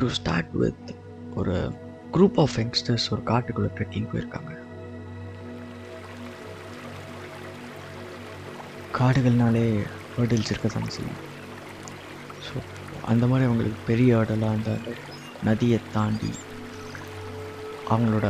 To 0.00 0.06
start 0.18 0.52
with 0.62 0.88
ஒரு 1.40 1.56
group 2.14 2.38
of 2.44 2.56
youngsters 2.60 3.06
ஒரு 3.14 3.22
காட்டுக்குள்ளே 3.30 3.70
ட்ரெக்கிங் 3.78 4.08
போயிருக்காங்க. 4.12 4.52
காடுகள்னாலே 8.98 9.64
ஹேர்டில்ஸ் 10.16 10.50
இருக்க 10.52 10.68
தான் 10.76 10.94
செய்யும். 10.96 11.22
ஸோ 12.46 12.54
அந்த 13.12 13.24
மாதிரி 13.30 13.46
அவங்களுக்கு 13.48 13.80
பெரிய 13.90 14.16
ஹேர்டலாக 14.16 14.58
அந்த 14.58 14.72
நதியை 15.48 15.78
தாண்டி 15.96 16.32
அவங்களோட 17.92 18.28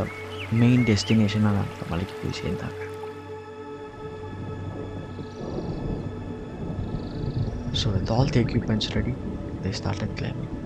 மெயின் 0.62 0.84
டெஸ்டினேஷனாக 0.90 1.62
அந்த 1.68 1.84
மலைக்கு 1.92 2.16
போய் 2.22 2.38
சேர்ந்தாங்க. 2.42 2.82
So 7.80 7.92
with 7.96 8.12
all 8.16 8.34
the 8.36 8.42
equipments 8.46 8.92
ready 8.98 9.14
they 9.64 9.72
started 9.80 10.16
climbing 10.20 10.57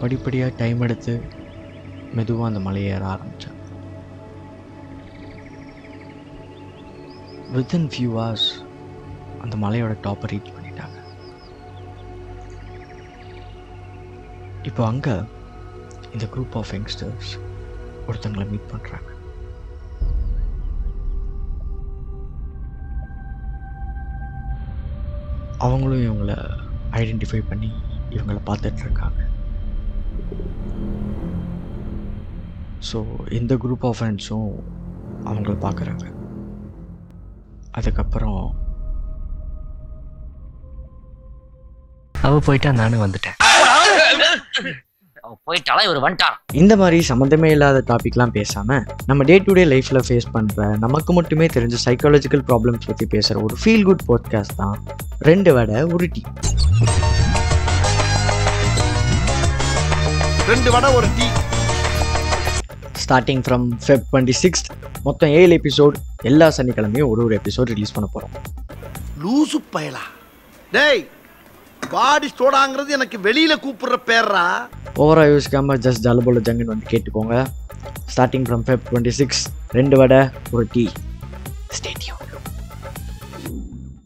படிப்படியாக 0.00 0.56
டைம் 0.56 0.80
எடுத்து 0.86 1.14
மெதுவாக 2.16 2.48
அந்த 2.50 2.60
மலை 2.66 2.82
ஏற 2.94 3.02
ஆரம்பித்தாங்க 3.14 3.54
வித்தின் 7.54 7.88
ஃபியூ 7.92 8.10
ஹவர்ஸ் 8.16 8.48
அந்த 9.44 9.56
மலையோட 9.64 9.94
டாப்பை 10.06 10.28
ரீச் 10.32 10.54
பண்ணிட்டாங்க. 10.54 10.98
இப்போ 14.68 14.84
அங்கே 14.86 15.14
இந்த 16.14 16.26
குரூப் 16.34 16.56
ஆஃப் 16.60 16.72
யங்ஸ்டர்ஸ் 16.76 17.30
ஒருத்தங்களை 18.08 18.46
மீட் 18.52 18.70
பண்ணுறாங்க 18.72 19.10
அவங்களும் 25.66 26.04
இவங்கள 26.06 26.32
ஐடென்டிஃபை 27.00 27.40
பண்ணி 27.50 27.70
இவங்களை 28.10 28.40
பார்த்துட்ருக்காங்க 28.48 29.22
ஸோ 32.82 32.98
இந்த 33.30 33.54
குரூப் 33.56 33.86
ஆஃப் 33.86 33.98
ஃப்ரெண்ட்ஸும் 33.98 34.50
அவங்கள 35.24 35.54
பார்க்குறாங்க 35.62 36.04
அதுக்கப்புறம் 37.70 38.40
அவ 42.14 42.38
போயிட்டா 42.40 42.70
நானும் 42.72 43.02
வந்துட்டேன். 43.02 43.36
அவ 45.24 45.34
போயிட்டாலா 45.46 45.82
இவர் 45.82 46.00
வந்துட்டார்? 46.04 46.36
இந்த 46.54 46.74
மாதிரி 46.76 46.98
சம்மந்தமே 47.08 47.48
இல்லாத 47.50 47.78
டாபிக்லாம் 47.86 48.32
பேசாமல் 48.32 48.84
நம்ம 49.06 49.24
டே 49.24 49.36
டு 49.38 49.52
டே 49.52 49.64
லைஃப்பில் 49.64 50.04
ஃபேஸ் 50.06 50.28
பண்ணுற 50.34 50.68
நமக்கு 50.78 51.12
மட்டுமே 51.12 51.46
தெரிஞ்ச 51.46 51.78
சைக்காலஜிக்கல் 51.84 52.44
ப்ராப்ளம்ஸ் 52.48 52.86
பற்றி 52.86 53.06
பேசுகிற 53.06 53.42
ஒரு 53.42 53.56
ஃபீல் 53.62 53.84
குட் 53.84 54.04
பாட்காஸ்ட் 54.08 54.56
தான் 54.56 54.76
ரெண்டு 55.22 55.52
வடை 55.52 55.80
ஒரு 55.94 56.08
டீ 56.08 56.22
ரெண்டு 60.48 60.70
வடை 60.70 60.90
ஒரு 60.94 61.08
tea 61.16 61.26
starting 63.08 63.42
from 63.48 63.68
Feb 63.86 64.02
twenty 64.12 64.32
sixth 64.42 64.70
மொத்தம் 65.02 65.30
ஏழு 65.30 65.60
எபிசோட் 65.62 65.92
எல்லா 66.22 66.52
சனிக்கிழமையும் 66.56 67.06
ஒரு 67.06 67.24
ஒரு 67.24 67.36
எபிசோட் 67.36 67.62
ரிலீஸ் 67.62 67.92
பண்ண 67.92 68.08
போகிறோம் 68.12 68.42
லூசு 69.22 69.76
பயலா. 69.76 70.04
டேய் 70.72 71.08
பாடி 71.90 72.28
ஸ்டோடாங்கிறது 72.38 72.88
எனக்கு 72.88 73.18
வெளியில 73.18 73.52
கூப்பிடுற 73.64 73.96
பேர்ரா? 74.06 74.66
ஓவராக 74.96 75.28
யோசிக்காமல் 75.34 75.78
ஜஸ்ட் 75.78 76.02
ஜலபோல 76.02 76.38
ஜங்குன்னு 76.38 76.64
வந்து 76.64 76.86
கேட்டுக்கோங்க. 76.90 77.46
Starting 78.16 78.46
from 78.46 78.64
Feb 78.66 78.78
twenty 78.92 79.08
six 79.08 79.46
ரெண்டு 79.70 79.96
வடை 79.96 80.28
ஒரு 80.50 80.66
டீ. 80.72 80.88